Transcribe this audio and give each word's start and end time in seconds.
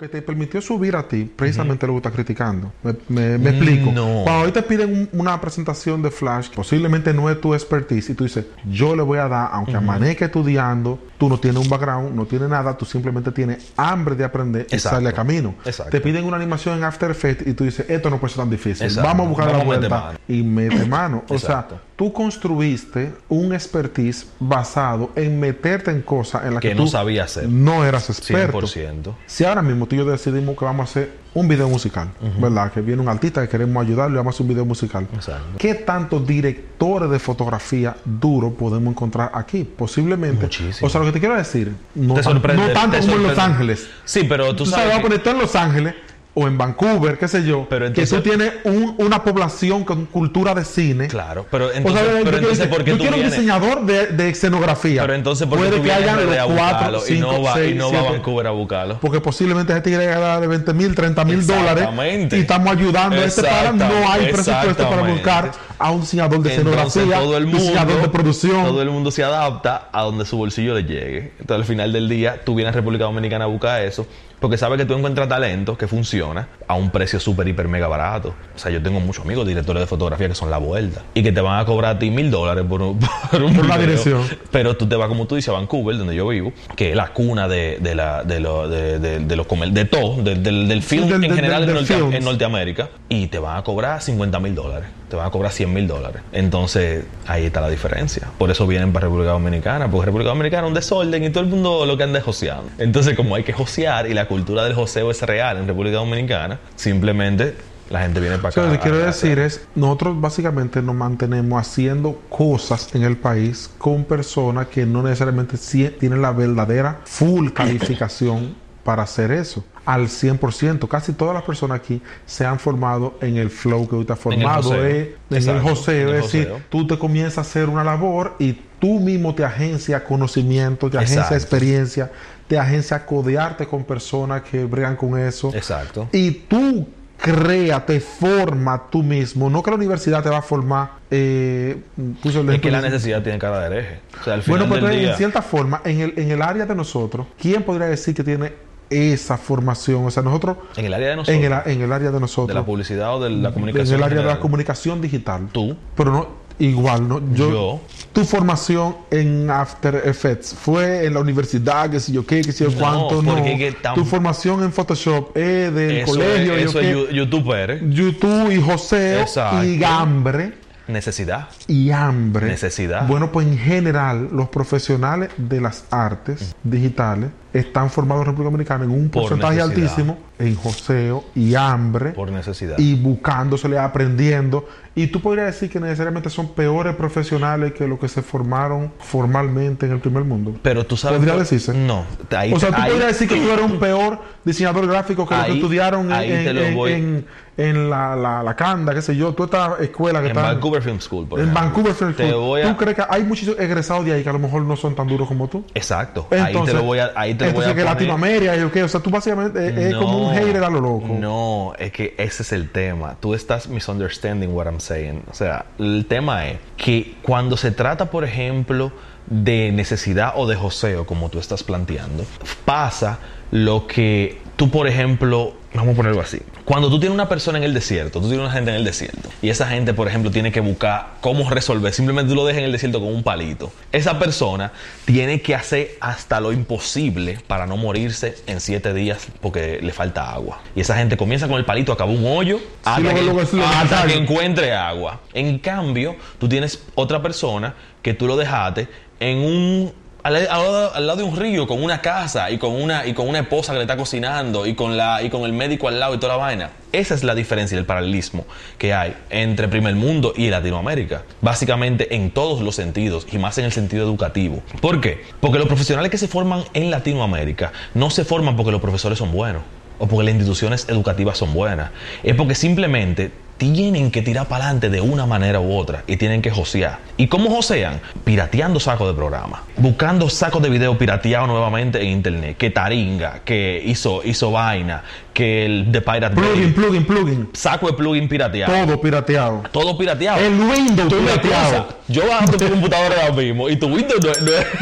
Que 0.00 0.08
te 0.08 0.22
permitió 0.22 0.62
subir 0.62 0.96
a 0.96 1.06
ti, 1.06 1.24
precisamente 1.36 1.86
lo 1.86 1.92
que 1.92 1.96
estás 1.98 2.12
criticando. 2.14 2.72
Me, 2.82 2.94
me- 3.08 3.36
me 3.38 3.50
explico. 3.50 3.92
No. 3.92 4.22
Cuando 4.24 4.46
hoy 4.46 4.50
te 4.52 4.62
piden 4.62 5.08
un- 5.12 5.20
una 5.20 5.38
presentación 5.40 6.00
de 6.00 6.10
Flash, 6.10 6.48
posiblemente 6.54 7.12
no 7.12 7.28
es 7.28 7.38
tu 7.38 7.52
expertise, 7.52 8.08
y 8.08 8.14
tú 8.14 8.24
dices, 8.24 8.46
yo 8.64 8.96
le 8.96 9.02
voy 9.02 9.18
a 9.18 9.28
dar, 9.28 9.50
aunque 9.52 9.76
amanezca 9.76 10.24
estudiando, 10.24 10.98
tú 11.18 11.28
no 11.28 11.38
tienes 11.38 11.62
un 11.62 11.68
background, 11.68 12.14
no 12.14 12.24
tienes 12.24 12.48
nada, 12.48 12.78
tú 12.78 12.86
simplemente 12.86 13.30
tienes 13.30 13.72
hambre 13.76 14.14
de 14.14 14.24
aprender 14.24 14.66
y 14.70 14.74
Exacto. 14.76 14.96
sale 14.96 15.10
a 15.10 15.12
camino. 15.12 15.54
Exacto. 15.66 15.90
Te 15.90 16.00
piden 16.00 16.24
una 16.24 16.38
animación 16.38 16.78
en 16.78 16.84
After 16.84 17.10
Effects 17.10 17.46
y 17.46 17.52
tú 17.52 17.64
dices, 17.64 17.84
esto 17.90 18.08
no 18.08 18.18
puede 18.18 18.32
ser 18.32 18.42
tan 18.42 18.50
difícil. 18.50 18.86
Exacto. 18.86 19.06
Vamos 19.06 19.26
a 19.26 19.28
buscar 19.28 19.46
Vamos 19.48 19.58
la 19.60 19.64
vuelta 19.66 19.88
mano. 19.90 20.18
y 20.26 20.42
mete 20.42 20.86
mano. 20.86 21.24
O 21.28 21.38
sea, 21.38 21.66
tú 21.96 22.10
construiste 22.10 23.12
un 23.28 23.52
expertise 23.52 24.26
basado 24.38 25.10
en 25.14 25.38
meterte 25.38 25.90
en 25.90 26.00
cosas 26.00 26.44
en 26.46 26.54
las 26.54 26.62
que, 26.62 26.70
Que 26.70 26.74
no 26.74 26.84
tú 26.84 26.88
sabía 26.88 27.24
hacer. 27.24 27.46
no 27.50 27.84
eras 27.84 28.08
experto. 28.08 28.58
100%. 28.62 29.14
Si 29.26 29.44
ahora 29.44 29.60
mismo 29.60 29.86
tú 29.90 29.96
y 29.96 29.98
yo 29.98 30.04
decidimos 30.04 30.56
que 30.56 30.64
vamos 30.64 30.88
a 30.88 30.90
hacer 30.90 31.12
un 31.34 31.48
video 31.48 31.68
musical, 31.68 32.08
¿verdad? 32.38 32.72
Que 32.72 32.80
viene 32.80 33.02
un 33.02 33.08
artista 33.08 33.42
que 33.42 33.48
queremos 33.48 33.84
ayudarle, 33.84 34.16
vamos 34.16 34.32
a 34.32 34.36
hacer 34.36 34.44
un 34.44 34.48
video 34.48 34.64
musical. 34.64 35.06
Exacto. 35.12 35.44
¿Qué 35.58 35.74
tantos 35.74 36.24
directores 36.26 37.10
de 37.10 37.18
fotografía 37.18 37.96
duro 38.04 38.52
podemos 38.54 38.92
encontrar 38.92 39.32
aquí? 39.34 39.64
Posiblemente. 39.64 40.42
Muchísimo. 40.44 40.86
O 40.86 40.90
sea, 40.90 41.00
lo 41.00 41.06
que 41.06 41.12
te 41.12 41.20
quiero 41.20 41.36
decir, 41.36 41.74
no, 41.96 42.14
Te 42.14 42.22
tan- 42.22 42.34
no 42.34 42.68
tanto 42.72 42.98
como 43.00 43.14
en 43.16 43.22
Los. 43.24 43.38
Ángeles. 43.38 43.88
Sí, 44.04 44.24
pero 44.28 44.48
tú 44.54 44.64
Tú 44.64 44.66
sabes, 44.66 44.84
sabes. 44.86 44.88
vamos 44.88 44.98
a 44.98 45.02
que- 45.02 45.08
poner 45.08 45.22
tú 45.24 45.30
en 45.30 45.38
Los 45.38 45.56
Ángeles 45.56 45.94
o 46.32 46.46
en 46.46 46.56
Vancouver, 46.56 47.18
qué 47.18 47.26
sé 47.26 47.44
yo, 47.44 47.66
Pero 47.68 47.92
que 47.92 48.06
tú 48.06 48.20
tienes 48.20 48.52
un- 48.64 48.94
una 48.98 49.24
población 49.24 49.84
con 49.84 50.06
cultura 50.06 50.54
de 50.54 50.64
cine. 50.64 51.08
Claro, 51.08 51.44
pero 51.50 51.66
O 51.66 51.68
sea, 51.70 51.78
entonces, 51.78 52.02
yo 52.04 52.08
pero 52.10 52.22
quiero 52.22 52.36
entonces 52.38 52.58
decir, 52.58 52.70
¿por 52.70 52.84
qué 52.84 52.90
yo 52.92 52.96
tú 52.96 53.02
quiero 53.02 53.16
un 53.16 53.22
diseñador 53.24 53.84
de, 53.86 54.06
de 54.06 54.28
escenografía. 54.28 55.02
Pero 55.02 55.14
entonces, 55.14 55.48
¿por 55.48 55.58
qué 55.58 55.64
Puede 55.64 55.78
tú 55.78 55.82
que 55.84 55.92
hayan 55.92 56.24
los 56.24 56.46
cuatro, 56.46 57.02
y 57.08 57.18
no 57.18 57.42
va, 57.42 57.50
y 57.60 57.62
seis, 57.64 57.76
no 57.76 57.92
va 57.92 57.98
a. 57.98 58.12
Vancouver 58.12 58.46
a 58.46 58.50
buscarlo? 58.50 58.98
Porque 59.00 59.20
posiblemente 59.20 59.72
ese 59.72 59.82
tigre 59.82 60.06
gana 60.06 60.40
de 60.40 60.46
20 60.46 60.72
mil, 60.72 60.94
30 60.94 61.24
mil 61.24 61.44
dólares. 61.46 61.82
Exactamente. 61.82 62.36
Y 62.38 62.40
estamos 62.42 62.72
ayudando 62.76 63.16
a 63.16 63.24
este 63.24 63.42
para. 63.42 63.72
No 63.72 63.84
hay 64.12 64.32
presupuesto 64.32 64.88
para 64.88 65.02
buscar 65.02 65.50
a 65.78 65.90
un 65.90 66.02
diseñador 66.02 66.40
de 66.42 66.54
Entonces 66.54 66.58
escenografía, 67.02 67.18
todo 67.18 67.36
el 67.36 67.44
mundo, 67.46 67.58
diseñador 67.58 68.02
de 68.02 68.08
producción. 68.08 68.64
todo 68.66 68.82
el 68.82 68.90
mundo 68.90 69.10
se 69.10 69.24
adapta 69.24 69.88
a 69.92 70.02
donde 70.02 70.24
su 70.24 70.36
bolsillo 70.36 70.74
le 70.74 70.84
llegue. 70.84 71.32
Entonces 71.40 71.56
al 71.56 71.64
final 71.64 71.92
del 71.92 72.08
día 72.08 72.40
tú 72.44 72.54
vienes 72.54 72.72
a 72.72 72.76
República 72.76 73.04
Dominicana 73.04 73.44
a 73.44 73.48
buscar 73.48 73.82
eso 73.82 74.06
porque 74.40 74.56
sabes 74.56 74.78
que 74.78 74.86
tú 74.86 74.94
encuentras 74.94 75.28
talento 75.28 75.76
que 75.76 75.86
funciona 75.86 76.48
a 76.70 76.74
un 76.74 76.90
precio 76.90 77.18
súper, 77.18 77.48
hiper, 77.48 77.66
mega 77.68 77.88
barato. 77.88 78.34
O 78.54 78.58
sea, 78.58 78.70
yo 78.70 78.80
tengo 78.82 79.00
muchos 79.00 79.24
amigos 79.24 79.46
directores 79.46 79.80
de 79.80 79.86
fotografía 79.86 80.28
que 80.28 80.34
son 80.34 80.50
la 80.50 80.58
vuelta 80.58 81.02
y 81.14 81.22
que 81.22 81.32
te 81.32 81.40
van 81.40 81.58
a 81.58 81.64
cobrar 81.64 81.96
a 81.96 81.98
ti 81.98 82.10
mil 82.10 82.30
dólares 82.30 82.64
por 82.68 82.80
un, 82.82 82.98
por 83.30 83.42
un 83.42 83.54
Por 83.54 83.66
la 83.66 83.76
dirección. 83.78 84.22
Pero 84.50 84.76
tú 84.76 84.86
te 84.88 84.94
vas, 84.96 85.08
como 85.08 85.26
tú 85.26 85.34
dices, 85.34 85.48
a 85.48 85.52
Vancouver, 85.52 85.96
donde 85.98 86.14
yo 86.14 86.28
vivo, 86.28 86.52
que 86.76 86.90
es 86.90 86.96
la 86.96 87.08
cuna 87.08 87.48
de, 87.48 87.78
de, 87.80 87.94
la, 87.94 88.22
de, 88.24 88.38
lo- 88.40 88.68
de, 88.68 88.98
de- 89.00 89.18
de 89.20 89.36
los 89.36 89.46
comer- 89.46 89.72
de 89.72 89.84
todo, 89.84 90.22
del, 90.22 90.42
del, 90.42 90.82
film 90.82 91.08
del- 91.08 91.24
en 91.24 91.34
general 91.34 91.66
del 91.66 91.76
en, 91.78 91.84
Norte- 91.98 92.16
en 92.18 92.24
Norteamérica, 92.24 92.88
y 93.08 93.26
te 93.26 93.38
van 93.40 93.56
a 93.58 93.62
cobrar 93.64 94.00
50 94.00 94.38
mil 94.38 94.54
dólares, 94.54 94.88
te 95.08 95.16
van 95.16 95.26
a 95.26 95.30
cobrar 95.30 95.50
100 95.50 95.72
mil 95.74 95.88
dólares. 95.88 96.22
Entonces, 96.32 97.04
ahí 97.26 97.46
está 97.46 97.60
la 97.60 97.68
diferencia. 97.68 98.28
Por 98.38 98.50
eso 98.52 98.64
vienen 98.68 98.92
para 98.92 99.06
República 99.06 99.32
Dominicana, 99.32 99.90
porque 99.90 100.06
República 100.06 100.30
Dominicana 100.30 100.62
es 100.64 100.68
un 100.68 100.74
desorden 100.74 101.24
y 101.24 101.30
todo 101.30 101.42
el 101.42 101.50
mundo 101.50 101.84
lo 101.84 101.96
que 101.96 102.04
anda 102.04 102.18
es 102.20 102.24
joseando. 102.24 102.70
Entonces, 102.78 103.16
como 103.16 103.34
hay 103.34 103.42
que 103.42 103.52
josear 103.52 104.06
y 104.08 104.14
la 104.14 104.26
cultura 104.28 104.62
del 104.62 104.74
joseo 104.74 105.10
es 105.10 105.20
real 105.22 105.56
en 105.58 105.66
República 105.66 105.96
Dominicana, 105.96 106.59
simplemente 106.76 107.56
la 107.90 108.02
gente 108.02 108.20
viene 108.20 108.36
para 108.36 108.50
O 108.50 108.52
sea, 108.52 108.62
acá. 108.62 108.72
lo 108.72 108.78
que 108.78 108.82
quiero 108.82 108.98
decir 108.98 109.38
es, 109.40 109.66
nosotros 109.74 110.20
básicamente 110.20 110.80
nos 110.80 110.94
mantenemos 110.94 111.60
haciendo 111.60 112.20
cosas 112.28 112.94
en 112.94 113.02
el 113.02 113.16
país 113.16 113.68
con 113.78 114.04
personas 114.04 114.68
que 114.68 114.86
no 114.86 115.02
necesariamente 115.02 115.58
tienen 115.98 116.22
la 116.22 116.30
verdadera 116.30 117.00
full 117.04 117.50
calificación 117.50 118.54
para 118.84 119.02
hacer 119.02 119.32
eso. 119.32 119.64
Al 119.86 120.08
100%. 120.08 120.86
Casi 120.88 121.12
todas 121.14 121.34
las 121.34 121.42
personas 121.42 121.78
aquí 121.80 122.00
se 122.26 122.44
han 122.44 122.58
formado 122.58 123.14
en 123.20 123.36
el 123.36 123.50
flow 123.50 123.88
que 123.88 123.96
hoy 123.96 124.00
está 124.02 124.14
En 124.14 124.18
el 124.18 124.22
formado. 124.40 124.62
joseo. 124.62 124.84
eh, 124.86 125.16
En 125.30 125.48
el 125.48 125.60
joseo. 125.60 126.08
en 126.08 126.08
el 126.08 126.14
Es 126.16 126.22
decir, 126.24 126.52
tú 126.68 126.86
te 126.86 126.98
comienzas 126.98 127.38
a 127.38 127.40
hacer 127.42 127.68
una 127.68 127.82
labor 127.82 128.36
y 128.38 128.52
tú 128.78 129.00
mismo 129.00 129.34
te 129.34 129.44
agencia 129.44 130.04
conocimiento, 130.04 130.88
te 130.90 130.98
agencia 130.98 131.22
Exacto. 131.22 131.34
experiencia, 131.36 132.10
te 132.46 132.58
agencia 132.58 133.04
codearte 133.06 133.66
con 133.66 133.84
personas 133.84 134.42
que 134.42 134.64
bregan 134.64 134.96
con 134.96 135.18
eso. 135.18 135.50
Exacto. 135.54 136.08
Y 136.12 136.30
tú 136.30 136.86
crea, 137.16 137.84
te 137.84 138.00
forma 138.00 138.84
tú 138.90 139.02
mismo. 139.02 139.50
No 139.50 139.62
que 139.62 139.70
la 139.70 139.76
universidad 139.76 140.22
te 140.22 140.30
va 140.30 140.38
a 140.38 140.42
formar. 140.42 140.92
Eh, 141.10 141.76
puso 142.22 142.40
el 142.40 142.48
Es 142.50 142.60
que 142.60 142.70
la 142.70 142.80
necesidad 142.80 143.22
tiene 143.22 143.38
cara 143.38 143.60
de 143.60 143.66
hereje. 143.66 144.00
O 144.20 144.24
sea, 144.24 144.34
al 144.34 144.42
final 144.42 144.58
Bueno, 144.60 144.74
pero 144.74 144.86
del 144.88 145.00
día... 145.00 145.10
en 145.12 145.16
cierta 145.16 145.42
forma, 145.42 145.82
en 145.84 146.00
el, 146.00 146.14
en 146.16 146.30
el 146.30 146.40
área 146.42 146.64
de 146.64 146.74
nosotros, 146.74 147.26
¿quién 147.38 147.62
podría 147.62 147.86
decir 147.88 148.14
que 148.14 148.24
tiene 148.24 148.52
esa 148.90 149.38
formación? 149.38 150.04
O 150.04 150.10
sea, 150.10 150.22
nosotros. 150.22 150.56
En 150.76 150.84
el 150.84 150.94
área 150.94 151.10
de 151.10 151.16
nosotros. 151.16 151.36
En 151.44 151.52
el, 151.52 151.60
en 151.66 151.80
el 151.82 151.92
área 151.92 152.10
de 152.10 152.20
nosotros. 152.20 152.48
de 152.48 152.54
la 152.54 152.66
publicidad 152.66 153.16
o 153.16 153.20
de 153.22 153.30
la 153.30 153.48
en 153.48 153.54
comunicación. 153.54 153.96
el 153.96 154.02
área 154.02 154.18
de 154.18 154.24
la 154.26 154.40
comunicación 154.40 155.00
digital. 155.00 155.48
Tú. 155.52 155.76
Pero 155.96 156.12
no, 156.12 156.28
igual, 156.58 157.08
¿no? 157.08 157.20
Yo, 157.34 157.50
Yo. 157.50 157.80
Tu 158.12 158.24
formación 158.24 158.96
en 159.12 159.48
After 159.50 160.02
Effects 160.04 160.52
fue 160.52 161.04
en 161.06 161.14
la 161.14 161.20
universidad, 161.20 161.88
que 161.88 162.00
si 162.00 162.12
yo 162.12 162.26
qué, 162.26 162.40
que 162.42 162.50
si 162.52 162.64
yo 162.64 162.70
No, 162.70 162.76
cuánto, 162.78 163.22
no. 163.22 163.36
que 163.36 163.72
tam- 163.80 163.94
Tu 163.94 164.04
formación 164.04 164.64
en 164.64 164.72
Photoshop 164.72 165.36
es 165.36 165.72
del 165.72 165.98
Eso 165.98 166.12
colegio, 166.12 166.54
es, 166.54 166.62
yo 166.64 166.70
eso 166.70 166.78
qué. 166.80 166.90
es 166.90 166.96
yu- 166.96 167.10
youtuber. 167.10 167.88
YouTube 167.88 168.50
y 168.50 168.60
José 168.60 169.20
Exacto. 169.20 169.62
y 169.64 169.78
Gambre 169.78 170.54
Necesidad. 170.88 171.48
y 171.68 171.92
hambre. 171.92 172.46
Necesidad. 172.48 173.06
Bueno, 173.06 173.30
pues 173.30 173.46
en 173.46 173.56
general, 173.56 174.28
los 174.32 174.48
profesionales 174.48 175.30
de 175.36 175.60
las 175.60 175.84
artes 175.92 176.56
digitales 176.64 177.30
están 177.52 177.90
formados 177.90 178.22
en 178.22 178.26
República 178.26 178.50
Dominicana 178.50 178.84
en 178.84 178.90
un 178.90 179.08
Por 179.10 179.22
porcentaje 179.22 179.56
necesidad. 179.56 179.82
altísimo 179.84 180.18
en 180.38 180.54
joseo 180.54 181.24
y 181.34 181.54
hambre 181.54 182.10
Por 182.10 182.30
necesidad. 182.30 182.78
y 182.78 182.94
buscándosele, 182.94 183.78
aprendiendo. 183.78 184.66
Y 184.94 185.06
tú 185.08 185.20
podrías 185.20 185.46
decir 185.46 185.70
que 185.70 185.78
necesariamente 185.80 186.30
son 186.30 186.48
peores 186.54 186.94
profesionales 186.96 187.72
que 187.74 187.86
los 187.86 187.98
que 187.98 188.08
se 188.08 188.22
formaron 188.22 188.92
formalmente 188.98 189.86
en 189.86 189.92
el 189.92 189.98
primer 190.00 190.24
mundo. 190.24 190.54
Pero 190.62 190.84
tú 190.84 190.96
sabes. 190.96 191.18
¿Podría 191.18 191.36
decirse? 191.36 191.72
No. 191.74 192.04
Ahí, 192.36 192.52
o 192.52 192.58
sea, 192.58 192.70
tú 192.70 192.76
ahí- 192.80 192.90
podrías 192.90 193.08
decir 193.08 193.28
que 193.28 193.36
tú 193.36 193.50
eres 193.50 193.64
un 193.64 193.78
peor 193.78 194.18
diseñador 194.44 194.86
gráfico 194.86 195.26
que 195.28 195.34
los 195.34 195.44
que 195.44 195.50
Ahí- 195.52 195.58
estudiaron 195.58 196.06
en, 196.06 196.12
ahí 196.12 196.28
te 196.28 196.68
en- 196.68 196.74
voy- 196.74 196.92
en- 196.92 197.26
en 197.56 197.90
la, 197.90 198.16
la, 198.16 198.42
la 198.42 198.56
Canda, 198.56 198.94
qué 198.94 199.02
sé 199.02 199.14
yo, 199.14 199.34
tú 199.34 199.44
esta 199.44 199.76
escuela 199.80 200.20
que 200.20 200.26
En 200.30 200.36
está 200.36 200.52
Vancouver 200.52 200.82
Film 200.82 200.98
School, 201.00 201.26
por 201.28 201.38
en 201.40 201.46
ejemplo. 201.46 201.62
Vancouver 201.62 201.94
Film 201.94 202.14
Te 202.14 202.28
School. 202.30 202.40
voy 202.40 202.62
a- 202.62 202.70
¿Tú 202.70 202.76
crees 202.78 202.96
que 202.96 203.04
hay 203.08 203.22
muchos 203.22 203.48
egresados 203.58 204.04
de 204.06 204.12
ahí 204.14 204.22
que 204.22 204.30
a 204.30 204.32
lo 204.32 204.38
mejor 204.38 204.62
no 204.62 204.76
son 204.76 204.94
tan 204.94 205.06
duros 205.06 205.28
como 205.28 205.46
tú? 205.48 205.62
Exacto. 205.74 206.26
ahí 206.30 206.54
te 206.64 206.72
lo 206.72 206.82
voy 206.84 206.98
a, 207.00 207.10
ahí 207.14 207.34
te 207.40 207.50
lo 207.50 207.52
voy 207.52 207.64
entonces 207.64 207.72
a 207.72 207.74
que 207.74 207.80
poner. 207.82 207.94
Latinoamérica 207.94 208.56
y 208.56 208.70
qué, 208.70 208.82
o 208.82 208.88
sea, 208.88 209.00
tú 209.00 209.10
básicamente 209.10 209.66
es, 209.66 209.76
es 209.76 209.94
como 209.94 210.28
un 210.28 210.34
hater 210.34 210.62
a 210.62 210.70
lo 210.70 210.80
loco. 210.80 211.08
No, 211.08 211.72
es 211.78 211.92
que 211.92 212.14
ese 212.18 212.42
es 212.42 212.52
el 212.52 212.70
tema. 212.70 213.16
Tú 213.20 213.34
estás 213.34 213.68
misunderstanding 213.68 214.50
what 214.50 214.66
I'm 214.66 214.80
saying. 214.80 215.22
O 215.30 215.34
sea, 215.34 215.66
el 215.78 216.06
tema 216.06 216.46
es 216.46 216.58
que 216.76 217.16
cuando 217.22 217.56
se 217.56 217.70
trata, 217.70 218.10
por 218.10 218.24
ejemplo, 218.24 218.92
de 219.26 219.72
necesidad 219.72 220.32
o 220.36 220.46
de 220.46 220.56
joseo, 220.56 221.06
como 221.06 221.28
tú 221.28 221.38
estás 221.38 221.62
planteando, 221.62 222.24
pasa 222.64 223.18
lo 223.50 223.86
que 223.86 224.38
tú, 224.60 224.68
por 224.68 224.86
ejemplo, 224.86 225.54
vamos 225.72 225.94
a 225.94 225.96
ponerlo 225.96 226.20
así. 226.20 226.38
Cuando 226.66 226.90
tú 226.90 227.00
tienes 227.00 227.14
una 227.14 227.30
persona 227.30 227.56
en 227.56 227.64
el 227.64 227.72
desierto, 227.72 228.20
tú 228.20 228.28
tienes 228.28 228.44
una 228.44 228.52
gente 228.52 228.70
en 228.70 228.76
el 228.76 228.84
desierto, 228.84 229.30
y 229.40 229.48
esa 229.48 229.66
gente, 229.66 229.94
por 229.94 230.06
ejemplo, 230.06 230.30
tiene 230.30 230.52
que 230.52 230.60
buscar 230.60 231.14
cómo 231.22 231.48
resolver, 231.48 231.94
simplemente 231.94 232.28
tú 232.28 232.34
lo 232.34 232.44
dejas 232.44 232.58
en 232.58 232.66
el 232.66 232.72
desierto 232.72 233.00
con 233.00 233.08
un 233.08 233.22
palito. 233.22 233.72
Esa 233.90 234.18
persona 234.18 234.70
tiene 235.06 235.40
que 235.40 235.54
hacer 235.54 235.92
hasta 236.02 236.42
lo 236.42 236.52
imposible 236.52 237.38
para 237.46 237.66
no 237.66 237.78
morirse 237.78 238.34
en 238.46 238.60
siete 238.60 238.92
días 238.92 239.28
porque 239.40 239.80
le 239.80 239.94
falta 239.94 240.30
agua. 240.30 240.60
Y 240.76 240.82
esa 240.82 240.94
gente 240.94 241.16
comienza 241.16 241.48
con 241.48 241.56
el 241.56 241.64
palito, 241.64 241.90
acaba 241.90 242.10
un 242.10 242.26
hoyo, 242.26 242.60
hasta, 242.84 243.14
que, 243.14 243.22
lo 243.22 243.40
hasta 243.40 244.06
que 244.08 244.14
encuentre 244.14 244.74
agua. 244.74 245.22
En 245.32 245.58
cambio, 245.58 246.16
tú 246.38 246.50
tienes 246.50 246.82
otra 246.96 247.22
persona 247.22 247.76
que 248.02 248.12
tú 248.12 248.26
lo 248.26 248.36
dejaste 248.36 248.88
en 249.20 249.38
un 249.38 249.92
al, 250.22 251.06
lado 251.06 251.16
de 251.16 251.22
un 251.22 251.36
río 251.36 251.66
con 251.66 251.82
una 251.82 252.00
casa 252.00 252.50
y 252.50 252.58
con 252.58 252.72
una 252.72 253.06
y 253.06 253.14
con 253.14 253.28
una 253.28 253.40
esposa 253.40 253.72
que 253.72 253.78
le 253.78 253.84
está 253.84 253.96
cocinando 253.96 254.66
y 254.66 254.74
con 254.74 254.96
la 254.96 255.22
y 255.22 255.30
con 255.30 255.42
el 255.42 255.52
médico 255.52 255.88
al 255.88 255.98
lado 255.98 256.14
y 256.14 256.18
toda 256.18 256.34
la 256.34 256.42
vaina. 256.42 256.70
Esa 256.92 257.14
es 257.14 257.24
la 257.24 257.34
diferencia 257.34 257.76
y 257.76 257.78
el 257.78 257.86
paralelismo 257.86 258.46
que 258.78 258.92
hay 258.92 259.14
entre 259.30 259.68
primer 259.68 259.94
mundo 259.94 260.32
y 260.36 260.48
Latinoamérica. 260.48 261.22
Básicamente 261.40 262.14
en 262.14 262.30
todos 262.30 262.60
los 262.60 262.74
sentidos 262.74 263.26
y 263.30 263.38
más 263.38 263.58
en 263.58 263.64
el 263.64 263.72
sentido 263.72 264.04
educativo. 264.04 264.62
¿Por 264.80 265.00
qué? 265.00 265.22
Porque 265.40 265.58
los 265.58 265.68
profesionales 265.68 266.10
que 266.10 266.18
se 266.18 266.28
forman 266.28 266.64
en 266.74 266.90
Latinoamérica 266.90 267.72
no 267.94 268.10
se 268.10 268.24
forman 268.24 268.56
porque 268.56 268.72
los 268.72 268.80
profesores 268.80 269.18
son 269.18 269.32
buenos 269.32 269.62
o 269.98 270.06
porque 270.06 270.24
las 270.24 270.34
instituciones 270.34 270.88
educativas 270.88 271.38
son 271.38 271.54
buenas. 271.54 271.90
Es 272.22 272.34
porque 272.34 272.54
simplemente 272.54 273.30
tienen 273.60 274.10
que 274.10 274.22
tirar 274.22 274.48
para 274.48 274.64
adelante 274.64 274.88
de 274.88 275.02
una 275.02 275.26
manera 275.26 275.60
u 275.60 275.76
otra 275.76 276.02
y 276.06 276.16
tienen 276.16 276.40
que 276.40 276.50
josear. 276.50 276.98
¿Y 277.18 277.26
cómo 277.26 277.50
josean? 277.50 278.00
Pirateando 278.24 278.80
sacos 278.80 279.06
de 279.06 279.12
programa, 279.12 279.64
buscando 279.76 280.30
sacos 280.30 280.62
de 280.62 280.70
video 280.70 280.96
pirateados 280.96 281.46
nuevamente 281.46 282.00
en 282.00 282.08
internet, 282.08 282.56
que 282.56 282.70
Taringa, 282.70 283.40
que 283.44 283.82
hizo, 283.84 284.22
hizo 284.24 284.50
vaina, 284.50 285.02
que 285.34 285.66
el 285.66 285.92
de 285.92 286.00
Pirate 286.00 286.36
Plugin, 286.36 286.72
plugin, 286.72 287.04
plugin. 287.04 287.50
saco 287.52 287.88
de 287.88 287.92
plugin 287.92 288.30
pirateado. 288.30 288.72
Todo 288.72 288.98
pirateado. 288.98 289.62
Todo 289.70 289.98
pirateado. 289.98 290.40
El 290.40 290.58
Windows 290.58 291.08
Tú 291.10 291.16
me 291.16 291.32
pirateado. 291.32 291.88
Yo 292.08 292.26
bajo 292.26 292.56
tu 292.56 292.66
computadora 292.66 293.26
ahora 293.26 293.34
mismo 293.34 293.68
y 293.68 293.76
tu 293.76 293.88
Windows 293.88 294.20
no, 294.24 294.32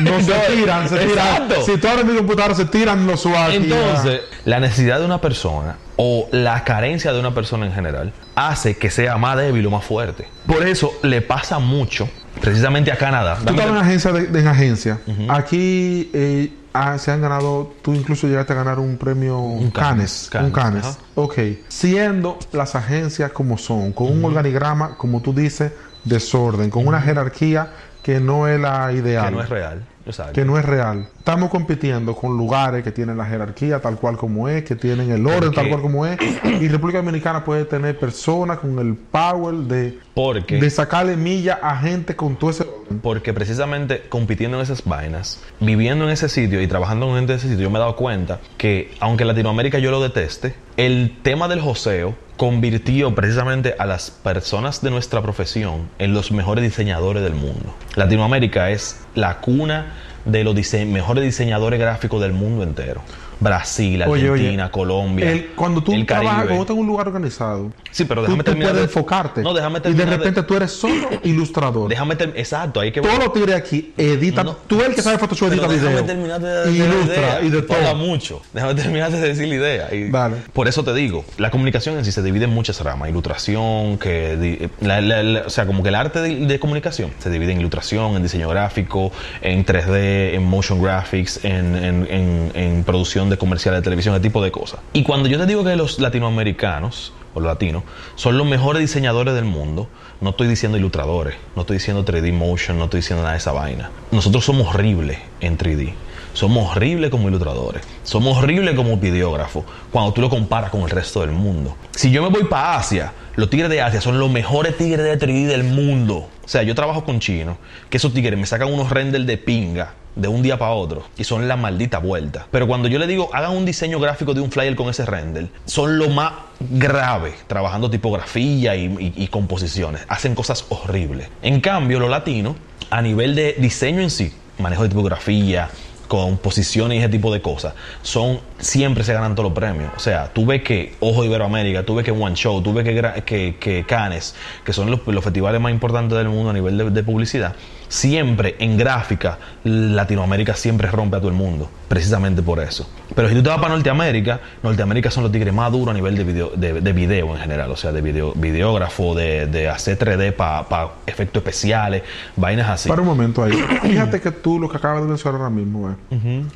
no, 0.04 0.18
No 0.18 0.20
se 0.20 0.54
tiran, 0.54 0.88
se 0.88 0.98
tiran. 0.98 1.10
Exacto. 1.10 1.62
Si 1.62 1.78
tú 1.78 1.88
abres 1.88 2.04
mi 2.04 2.16
computadora, 2.16 2.54
se 2.54 2.66
tiran 2.66 3.08
los 3.08 3.26
y 3.26 3.56
Entonces, 3.56 4.20
la 4.44 4.60
necesidad 4.60 5.00
de 5.00 5.04
una 5.04 5.20
persona 5.20 5.76
o 6.00 6.28
la 6.32 6.62
carencia 6.64 7.12
de 7.12 7.18
una 7.20 7.34
persona 7.34 7.66
en 7.66 7.72
general 7.72 8.12
hace 8.36 8.76
que 8.76 8.88
sea 8.88 9.18
más 9.18 9.36
débil 9.36 9.66
o 9.66 9.70
más 9.70 9.84
fuerte. 9.84 10.28
Por 10.46 10.66
eso 10.66 10.92
le 11.02 11.20
pasa 11.22 11.58
mucho, 11.58 12.08
precisamente 12.40 12.92
a 12.92 12.96
Canadá. 12.96 13.36
Tú 13.44 13.52
estabas 13.52 13.72
en 13.72 13.76
agencia 13.76 14.12
de, 14.12 14.26
de- 14.28 14.40
en 14.40 14.46
agencia. 14.48 14.98
Aquí 15.28 16.08
eh, 16.14 16.52
ah, 16.72 16.96
se 16.98 17.10
han 17.10 17.20
ganado, 17.20 17.74
tú 17.82 17.94
incluso 17.94 18.28
llegaste 18.28 18.52
a 18.52 18.56
ganar 18.56 18.78
un 18.78 18.96
premio 18.96 19.42
Cannes, 19.74 20.28
Canes. 20.30 20.46
Un 20.46 20.52
Canes. 20.52 20.84
ajá. 20.84 20.96
Ok. 21.16 21.38
Siendo 21.66 22.38
las 22.52 22.76
agencias 22.76 23.32
como 23.32 23.58
son, 23.58 23.92
con 23.92 24.06
un 24.12 24.24
organigrama, 24.24 24.96
como 24.96 25.20
tú 25.20 25.34
dices, 25.34 25.72
desorden, 26.04 26.70
con 26.70 26.86
una 26.86 27.00
jerarquía 27.02 27.72
que 28.08 28.20
no 28.20 28.48
es 28.48 28.58
la 28.58 28.90
ideal. 28.90 29.26
que 29.26 29.30
no 29.32 29.42
es 29.42 29.48
real. 29.50 29.82
Exacto. 30.06 30.32
que 30.32 30.42
no 30.46 30.56
es 30.58 30.64
real. 30.64 31.06
Estamos 31.18 31.50
compitiendo 31.50 32.16
con 32.16 32.34
lugares 32.38 32.82
que 32.82 32.90
tienen 32.90 33.18
la 33.18 33.26
jerarquía 33.26 33.82
tal 33.82 33.96
cual 33.96 34.16
como 34.16 34.48
es, 34.48 34.64
que 34.64 34.74
tienen 34.74 35.10
el 35.10 35.26
orden 35.26 35.52
tal 35.52 35.68
cual 35.68 35.82
como 35.82 36.06
es. 36.06 36.18
Y 36.58 36.68
República 36.68 37.00
Dominicana 37.00 37.44
puede 37.44 37.66
tener 37.66 37.98
personas 37.98 38.60
con 38.60 38.78
el 38.78 38.94
power 38.96 39.54
de, 39.56 39.98
Porque- 40.14 40.56
de 40.58 40.70
sacarle 40.70 41.18
milla 41.18 41.58
a 41.62 41.76
gente 41.76 42.16
con 42.16 42.36
todo 42.36 42.48
ese. 42.48 42.64
Porque 43.02 43.32
precisamente 43.32 44.02
compitiendo 44.08 44.56
en 44.56 44.62
esas 44.62 44.84
vainas, 44.84 45.40
viviendo 45.60 46.04
en 46.04 46.10
ese 46.10 46.28
sitio 46.28 46.60
y 46.62 46.66
trabajando 46.66 47.06
con 47.06 47.16
gente 47.16 47.32
de 47.32 47.38
ese 47.38 47.48
sitio, 47.48 47.64
yo 47.64 47.70
me 47.70 47.78
he 47.78 47.80
dado 47.80 47.96
cuenta 47.96 48.40
que, 48.56 48.92
aunque 49.00 49.24
Latinoamérica 49.24 49.78
yo 49.78 49.90
lo 49.90 50.00
deteste, 50.00 50.54
el 50.76 51.18
tema 51.22 51.48
del 51.48 51.60
joseo 51.60 52.14
convirtió 52.36 53.14
precisamente 53.14 53.74
a 53.78 53.84
las 53.84 54.10
personas 54.10 54.80
de 54.80 54.90
nuestra 54.90 55.20
profesión 55.22 55.88
en 55.98 56.14
los 56.14 56.30
mejores 56.30 56.62
diseñadores 56.62 57.22
del 57.22 57.34
mundo. 57.34 57.74
Latinoamérica 57.96 58.70
es 58.70 59.00
la 59.14 59.40
cuna 59.40 59.94
de 60.24 60.44
los 60.44 60.54
mejores 60.86 61.24
diseñadores 61.24 61.80
gráficos 61.80 62.20
del 62.20 62.32
mundo 62.32 62.62
entero. 62.62 63.02
Brasil, 63.40 64.02
Oye, 64.02 64.22
oye, 64.30 64.30
Argentina, 64.30 64.70
Colombia. 64.70 65.30
El- 65.30 65.46
cuando 65.54 65.82
tú 65.82 65.92
el 65.92 66.04
trabajas, 66.06 66.46
Caribe. 66.46 66.64
en 66.68 66.78
un 66.78 66.86
lugar 66.86 67.06
organizado, 67.08 67.70
Sí, 67.90 68.04
pero 68.04 68.22
tú, 68.22 68.26
déjame 68.26 68.42
tú 68.44 68.50
terminar. 68.50 68.72
puedes 68.72 68.86
de- 68.88 68.92
enfocarte. 68.92 69.42
No, 69.42 69.54
déjame 69.54 69.78
y 69.78 69.80
de 69.80 69.82
terminar. 69.82 70.08
de- 70.10 70.16
repente 70.16 70.42
tú 70.42 70.54
eres 70.56 70.72
solo 70.72 70.94
ilustrador. 71.24 71.88
Déjame 71.88 72.16
ter- 72.16 72.32
Exacto, 72.36 72.80
hay 72.80 72.92
que 72.92 73.00
Todos 73.00 73.18
los 73.18 73.32
tigres 73.32 73.54
aquí 73.56 73.92
editan. 73.96 74.46
No, 74.46 74.52
tú 74.66 74.76
eres 74.76 74.88
el 74.90 74.94
que 74.96 75.02
sabe 75.02 75.18
Photoshop, 75.18 75.48
edita 75.52 75.68
déjame 75.68 75.88
video. 75.90 76.04
terminar 76.04 76.40
de, 76.40 76.72
ilustra 76.72 77.14
idea. 77.16 77.40
y 77.42 77.48
de 77.50 77.62
Tú 77.62 77.68
todo. 77.68 77.94
mucho. 77.94 78.42
Déjame 78.52 78.74
terminar 78.74 79.10
de 79.12 79.20
decir 79.20 79.48
la 79.48 79.54
idea. 79.54 79.94
Y 79.94 80.10
Dale. 80.10 80.36
Por 80.52 80.68
eso 80.68 80.82
te 80.84 80.92
digo, 80.94 81.24
la 81.38 81.50
comunicación 81.50 81.96
en 81.98 82.04
sí 82.04 82.12
se 82.12 82.22
divide 82.22 82.44
en 82.44 82.50
muchas 82.50 82.80
ramas. 82.80 83.08
Ilustración, 83.08 83.98
que 83.98 84.68
la- 84.80 85.00
la- 85.00 85.22
la- 85.22 85.40
o 85.46 85.50
sea, 85.50 85.66
como 85.66 85.82
que 85.82 85.88
el 85.90 85.94
arte 85.94 86.20
de, 86.20 86.46
de 86.46 86.58
comunicación 86.58 87.10
se 87.18 87.30
divide 87.30 87.52
en 87.52 87.60
ilustración, 87.60 88.16
en 88.16 88.22
diseño 88.22 88.48
gráfico, 88.48 89.12
en 89.42 89.64
3D, 89.64 90.34
en 90.34 90.44
motion 90.44 90.82
graphics, 90.82 91.44
en, 91.44 91.76
en- 91.76 92.06
en- 92.10 92.52
en 92.54 92.84
producción 92.84 93.27
de 93.30 93.38
comerciales 93.38 93.80
de 93.80 93.84
televisión, 93.84 94.14
ese 94.14 94.22
tipo 94.22 94.42
de 94.42 94.50
cosas. 94.50 94.80
Y 94.92 95.02
cuando 95.02 95.28
yo 95.28 95.38
te 95.38 95.46
digo 95.46 95.64
que 95.64 95.76
los 95.76 95.98
latinoamericanos 95.98 97.12
o 97.34 97.40
los 97.40 97.48
latinos 97.48 97.82
son 98.14 98.38
los 98.38 98.46
mejores 98.46 98.80
diseñadores 98.80 99.34
del 99.34 99.44
mundo, 99.44 99.88
no 100.20 100.30
estoy 100.30 100.48
diciendo 100.48 100.78
ilustradores, 100.78 101.36
no 101.54 101.62
estoy 101.62 101.76
diciendo 101.76 102.04
3D 102.04 102.32
motion, 102.32 102.78
no 102.78 102.84
estoy 102.84 103.00
diciendo 103.00 103.22
nada 103.22 103.32
de 103.32 103.38
esa 103.38 103.52
vaina. 103.52 103.90
Nosotros 104.10 104.44
somos 104.44 104.74
horribles 104.74 105.18
en 105.40 105.56
3D. 105.56 105.94
Somos 106.32 106.70
horribles 106.70 107.10
como 107.10 107.28
ilustradores. 107.28 107.82
Somos 108.04 108.38
horribles 108.38 108.74
como 108.74 108.96
videógrafos 108.96 109.64
cuando 109.90 110.12
tú 110.12 110.20
lo 110.20 110.30
comparas 110.30 110.70
con 110.70 110.82
el 110.82 110.90
resto 110.90 111.20
del 111.20 111.30
mundo. 111.30 111.76
Si 111.92 112.10
yo 112.10 112.22
me 112.22 112.28
voy 112.28 112.44
para 112.44 112.76
Asia, 112.76 113.12
los 113.34 113.50
tigres 113.50 113.70
de 113.70 113.82
Asia 113.82 114.00
son 114.00 114.18
los 114.18 114.30
mejores 114.30 114.76
tigres 114.76 115.04
de 115.04 115.18
3D 115.18 115.46
del 115.46 115.64
mundo. 115.64 116.28
O 116.44 116.48
sea, 116.48 116.62
yo 116.62 116.74
trabajo 116.74 117.04
con 117.04 117.20
chinos, 117.20 117.56
que 117.90 117.96
esos 117.96 118.14
tigres 118.14 118.38
me 118.38 118.46
sacan 118.46 118.72
unos 118.72 118.90
renders 118.90 119.26
de 119.26 119.36
pinga 119.36 119.94
de 120.18 120.28
un 120.28 120.42
día 120.42 120.58
para 120.58 120.72
otro 120.72 121.04
y 121.16 121.24
son 121.24 121.48
la 121.48 121.56
maldita 121.56 121.98
vuelta. 121.98 122.46
Pero 122.50 122.66
cuando 122.66 122.88
yo 122.88 122.98
le 122.98 123.06
digo, 123.06 123.30
hagan 123.32 123.52
un 123.56 123.64
diseño 123.64 123.98
gráfico 124.00 124.34
de 124.34 124.40
un 124.40 124.50
flyer 124.50 124.76
con 124.76 124.90
ese 124.90 125.06
render, 125.06 125.48
son 125.64 125.96
lo 125.98 126.08
más 126.10 126.32
grave, 126.60 127.34
trabajando 127.46 127.88
tipografía 127.88 128.76
y, 128.76 129.12
y- 129.16 129.28
composiciones. 129.28 130.02
Hacen 130.08 130.34
cosas 130.34 130.66
horribles. 130.68 131.28
En 131.42 131.60
cambio, 131.60 132.00
los 132.00 132.10
latinos, 132.10 132.56
a 132.90 133.00
nivel 133.00 133.34
de 133.34 133.54
diseño 133.58 134.00
en 134.02 134.10
sí, 134.10 134.32
manejo 134.58 134.82
de 134.82 134.88
tipografía, 134.88 135.70
composiciones 136.08 136.96
y 136.96 136.98
ese 137.00 137.08
tipo 137.10 137.32
de 137.32 137.40
cosas, 137.40 137.74
son 138.02 138.40
siempre 138.58 139.04
se 139.04 139.12
ganan 139.12 139.34
todos 139.34 139.50
los 139.50 139.58
premios. 139.58 139.90
O 139.96 140.00
sea, 140.00 140.32
tú 140.32 140.46
ves 140.46 140.62
que 140.62 140.94
Ojo 141.00 141.22
de 141.22 141.28
Iberoamérica, 141.28 141.84
tú 141.84 141.94
ves 141.94 142.04
que 142.04 142.10
One 142.10 142.34
Show, 142.34 142.62
tú 142.62 142.72
ves 142.72 142.84
que, 142.84 143.22
que, 143.24 143.56
que 143.58 143.84
Cannes, 143.86 144.34
que 144.64 144.72
son 144.72 144.90
los, 144.90 145.06
los 145.06 145.24
festivales 145.24 145.60
más 145.60 145.72
importantes 145.72 146.16
del 146.18 146.28
mundo 146.28 146.50
a 146.50 146.52
nivel 146.52 146.76
de, 146.76 146.90
de 146.90 147.02
publicidad, 147.02 147.54
siempre 147.88 148.56
en 148.58 148.76
gráfica, 148.76 149.38
Latinoamérica 149.64 150.54
siempre 150.54 150.88
rompe 150.90 151.16
a 151.16 151.20
todo 151.20 151.30
el 151.30 151.36
mundo, 151.36 151.70
precisamente 151.88 152.42
por 152.42 152.60
eso. 152.60 152.88
Pero 153.14 153.28
si 153.28 153.34
tú 153.34 153.42
te 153.42 153.48
vas 153.48 153.58
para 153.58 153.74
Norteamérica, 153.74 154.40
Norteamérica 154.62 155.10
son 155.10 155.24
los 155.24 155.32
tigres 155.32 155.52
más 155.54 155.72
duros 155.72 155.88
a 155.88 155.94
nivel 155.94 156.16
de 156.16 156.24
video, 156.24 156.50
de, 156.54 156.80
de 156.80 156.92
video 156.92 157.34
en 157.34 157.40
general, 157.40 157.70
o 157.70 157.76
sea, 157.76 157.92
de 157.92 158.00
video, 158.02 158.32
videógrafo, 158.34 159.14
de, 159.14 159.46
de 159.46 159.68
hacer 159.68 159.98
3D 159.98 160.32
para 160.32 160.88
efectos 161.06 161.40
especiales, 161.40 162.02
vainas 162.36 162.68
así. 162.68 162.88
Para 162.88 163.02
un 163.02 163.08
momento 163.08 163.42
ahí. 163.42 163.52
Fíjate 163.82 164.20
que 164.20 164.30
tú 164.30 164.58
lo 164.58 164.68
que 164.68 164.76
acabas 164.76 165.02
de 165.02 165.08
mencionar 165.08 165.40
ahora 165.40 165.50
mismo 165.50 165.90
es 165.90 165.96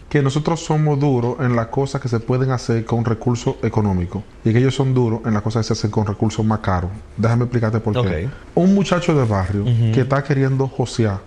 que 0.09 0.23
nosotros 0.23 0.61
somos 0.61 1.01
duros 1.01 1.37
en 1.41 1.57
las 1.57 1.69
cosas 1.93 2.01
que 2.01 2.09
se 2.09 2.21
pueden 2.21 2.51
hacer 2.53 2.87
con 2.87 3.05
recursos 3.05 3.57
económicos 3.63 4.23
y 4.45 4.53
que 4.53 4.59
ellos 4.59 4.75
son 4.75 4.95
duros 4.95 5.21
en 5.27 5.35
las 5.35 5.43
cosas 5.43 5.67
que 5.67 5.75
se 5.75 5.79
hacen 5.79 5.91
con 5.91 6.07
recursos 6.07 6.45
más 6.45 6.61
caros. 6.61 6.91
Déjame 7.19 7.45
explicarte 7.45 7.81
por 7.81 7.93
qué. 8.03 8.29
Un 8.55 8.75
muchacho 8.75 9.15
de 9.15 9.27
barrio 9.27 9.65
que 9.65 10.01
está 10.01 10.25
queriendo 10.25 10.69
josear 10.69 11.21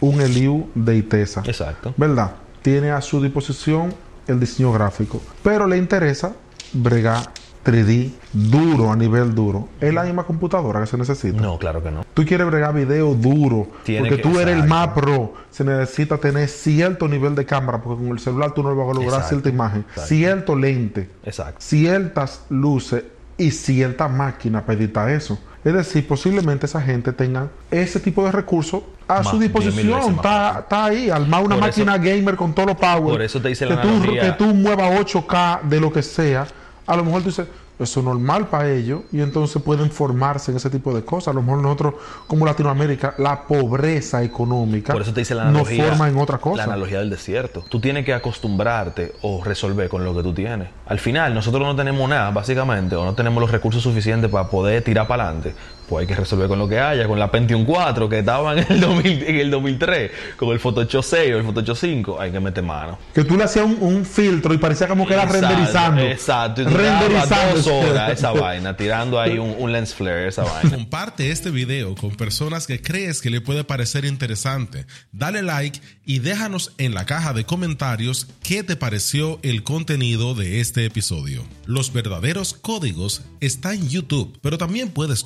un 0.00 0.20
Eliu 0.20 0.68
de 0.74 0.96
Itesa, 0.96 1.42
Exacto. 1.44 1.94
¿verdad? 1.96 2.32
Tiene 2.62 2.90
a 2.90 3.00
su 3.00 3.22
disposición 3.22 3.94
el 4.26 4.40
diseño 4.40 4.72
gráfico, 4.72 5.20
pero 5.42 5.66
le 5.66 5.76
interesa 5.78 6.32
bregar 6.72 7.30
3D 7.64 8.10
duro 8.32 8.90
a 8.90 8.96
nivel 8.96 9.34
duro. 9.34 9.68
Es 9.80 9.92
la 9.92 10.04
misma 10.04 10.24
computadora 10.24 10.80
que 10.80 10.86
se 10.86 10.96
necesita. 10.96 11.40
No, 11.40 11.58
claro 11.58 11.82
que 11.82 11.90
no. 11.90 12.04
Tú 12.14 12.24
quieres 12.24 12.46
bregar 12.46 12.74
video 12.74 13.14
duro, 13.14 13.68
Tiene 13.84 14.08
porque 14.08 14.22
que- 14.22 14.28
tú 14.28 14.38
eres 14.40 14.56
el 14.62 14.68
más 14.68 14.88
pro. 14.88 15.34
Se 15.50 15.64
necesita 15.64 16.16
tener 16.18 16.48
cierto 16.48 17.06
nivel 17.08 17.34
de 17.34 17.44
cámara, 17.44 17.82
porque 17.82 18.02
con 18.02 18.12
el 18.12 18.18
celular 18.20 18.52
tú 18.52 18.62
no 18.62 18.74
vas 18.74 18.84
a 18.88 18.92
lograr 18.94 19.04
Exacto, 19.20 19.28
cierta 19.28 19.48
imagen. 19.50 19.80
exacto. 19.88 20.08
Cierto 20.08 20.56
lente, 20.56 21.10
Exacto. 21.24 21.56
ciertas 21.58 22.44
luces 22.48 23.04
y 23.36 23.50
cierta 23.50 24.08
máquina 24.08 24.64
para 24.64 24.78
editar 24.78 25.08
eso. 25.10 25.38
Es 25.62 25.74
decir, 25.74 26.08
posiblemente 26.08 26.64
esa 26.64 26.80
gente 26.80 27.12
tenga 27.12 27.48
ese 27.70 28.00
tipo 28.00 28.24
de 28.24 28.32
recursos 28.32 28.82
a 29.06 29.16
Más, 29.18 29.28
su 29.28 29.38
disposición. 29.38 30.14
Está, 30.14 30.64
ahí, 30.70 31.10
armar 31.10 31.44
una 31.44 31.56
Por 31.58 31.68
eso- 31.68 31.84
máquina 31.84 31.98
gamer 31.98 32.36
con 32.36 32.54
todos 32.54 32.68
los 32.68 32.76
power. 32.78 33.12
por 33.12 33.20
eso 33.22 33.42
te 33.42 33.50
hice 33.50 33.66
que 33.66 33.74
la 33.74 33.82
tú, 33.82 33.88
analogía. 33.88 34.22
que 34.22 34.32
tú 34.32 34.54
muevas 34.54 34.98
8K 34.98 35.60
de 35.68 35.80
lo 35.80 35.92
que 35.92 36.02
sea. 36.02 36.46
A 36.90 36.96
lo 36.96 37.04
mejor 37.04 37.22
tú 37.22 37.28
dices, 37.28 37.46
eso 37.78 38.00
es 38.00 38.04
normal 38.04 38.48
para 38.48 38.68
ellos 38.70 39.02
y 39.12 39.20
entonces 39.20 39.62
pueden 39.62 39.90
formarse 39.90 40.50
en 40.50 40.56
ese 40.56 40.68
tipo 40.68 40.92
de 40.92 41.02
cosas. 41.04 41.28
A 41.28 41.34
lo 41.34 41.40
mejor 41.42 41.62
nosotros, 41.62 41.94
como 42.26 42.44
Latinoamérica, 42.44 43.14
la 43.16 43.46
pobreza 43.46 44.22
económica 44.22 44.92
Por 44.92 45.02
eso 45.02 45.14
te 45.14 45.20
hice 45.22 45.34
la 45.34 45.44
nos 45.44 45.50
analogía. 45.68 45.84
forma 45.86 46.08
en 46.08 46.18
otra 46.18 46.36
La 46.36 46.40
cosa. 46.42 46.64
analogía 46.64 46.98
del 46.98 47.08
desierto. 47.10 47.64
Tú 47.68 47.80
tienes 47.80 48.04
que 48.04 48.12
acostumbrarte 48.12 49.12
o 49.22 49.42
resolver 49.44 49.88
con 49.88 50.04
lo 50.04 50.14
que 50.14 50.22
tú 50.22 50.34
tienes. 50.34 50.68
Al 50.86 50.98
final, 50.98 51.32
nosotros 51.32 51.62
no 51.62 51.74
tenemos 51.76 52.08
nada, 52.08 52.30
básicamente, 52.32 52.96
o 52.96 53.04
no 53.04 53.14
tenemos 53.14 53.40
los 53.40 53.50
recursos 53.50 53.82
suficientes 53.82 54.30
para 54.30 54.48
poder 54.48 54.82
tirar 54.82 55.06
para 55.06 55.24
adelante. 55.28 55.54
Pues 55.90 56.02
hay 56.02 56.06
que 56.06 56.14
resolver 56.14 56.46
con 56.46 56.60
lo 56.60 56.68
que 56.68 56.78
haya, 56.78 57.08
con 57.08 57.18
la 57.18 57.32
Pentium 57.32 57.64
4 57.64 58.08
que 58.08 58.20
estaba 58.20 58.52
en 58.52 58.64
el, 58.70 58.80
2000 58.80 59.24
en 59.24 59.36
el 59.36 59.50
2003, 59.50 60.10
con 60.36 60.50
el 60.50 60.60
Photoshop 60.60 61.02
6 61.04 61.34
o 61.34 61.38
el 61.38 61.44
Photoshop 61.44 61.76
5, 61.76 62.20
hay 62.20 62.30
que 62.30 62.38
meter 62.38 62.62
mano. 62.62 62.96
Que 63.12 63.24
tú 63.24 63.36
le 63.36 63.42
hacías 63.42 63.64
un, 63.64 63.76
un 63.80 64.04
filtro 64.06 64.54
y 64.54 64.58
parecía 64.58 64.86
como 64.86 65.04
que 65.04 65.14
era 65.14 65.26
renderizando. 65.26 66.00
exacto. 66.02 66.62
Y 66.62 66.64
tú 66.66 66.70
Renderizando. 66.70 67.56
dos 67.56 67.66
horas 67.66 68.12
esa 68.12 68.30
vaina, 68.30 68.76
tirando 68.76 69.18
ahí 69.20 69.36
un, 69.38 69.56
un 69.58 69.72
lens 69.72 69.92
flare, 69.92 70.28
esa 70.28 70.44
vaina. 70.44 70.70
Comparte 70.70 71.32
este 71.32 71.50
video 71.50 71.96
con 71.96 72.12
personas 72.12 72.68
que 72.68 72.80
crees 72.80 73.20
que 73.20 73.30
le 73.30 73.40
puede 73.40 73.64
parecer 73.64 74.04
interesante. 74.04 74.86
Dale 75.10 75.42
like 75.42 75.80
y 76.06 76.20
déjanos 76.20 76.72
en 76.78 76.94
la 76.94 77.04
caja 77.04 77.32
de 77.32 77.44
comentarios 77.44 78.28
qué 78.44 78.62
te 78.62 78.76
pareció 78.76 79.40
el 79.42 79.64
contenido 79.64 80.36
de 80.36 80.60
este 80.60 80.84
episodio. 80.84 81.44
Los 81.66 81.92
verdaderos 81.92 82.54
códigos 82.54 83.22
están 83.40 83.74
en 83.74 83.88
YouTube, 83.88 84.38
pero 84.40 84.56
también 84.56 84.90
puedes 84.90 85.24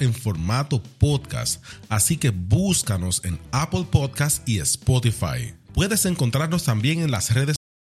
en 0.00 0.12
formato 0.12 0.82
podcast, 0.98 1.62
así 1.88 2.16
que 2.16 2.30
búscanos 2.30 3.22
en 3.24 3.38
Apple 3.50 3.86
Podcast 3.90 4.46
y 4.48 4.58
Spotify. 4.58 5.54
Puedes 5.72 6.04
encontrarnos 6.04 6.64
también 6.64 7.00
en 7.00 7.10
las 7.10 7.32
redes 7.32 7.56